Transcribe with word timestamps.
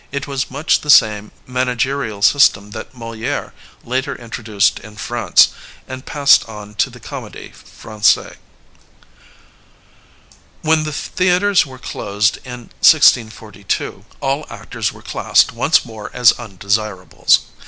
It 0.11 0.25
was 0.25 0.49
much 0.49 0.81
the 0.81 0.89
same 0.89 1.31
mana 1.45 1.75
gerial 1.75 2.23
system 2.23 2.71
that 2.71 2.95
Moliere 2.95 3.53
later 3.83 4.15
introduced 4.15 4.79
in 4.79 4.95
France 4.95 5.49
and 5.87 6.07
passed 6.07 6.43
on 6.49 6.73
to 6.81 6.89
the 6.89 6.99
Comedie 6.99 7.51
Frangaise. 7.53 8.37
When 10.63 10.85
the 10.85 10.91
theatres 10.91 11.67
were 11.67 11.77
closed 11.77 12.39
in 12.43 12.71
1642, 12.83 14.03
all 14.21 14.47
actors 14.49 14.91
were 14.91 15.03
classed 15.03 15.51
once 15.53 15.85
more 15.85 16.09
as 16.15 16.31
undesirables. 16.31 17.41